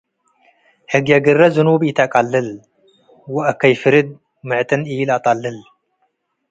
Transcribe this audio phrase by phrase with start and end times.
[0.91, 2.47] ህግየ ግረ ዝኑብ ኢተቀልል።
[3.33, 4.07] ወአከይ ፍርድ
[4.47, 5.57] ምዕጥን ኢለአጠልል፣